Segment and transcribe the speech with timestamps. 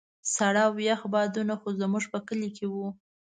[0.33, 2.87] ساړه او يخ بادونه خو زموږ په کلي کې وو.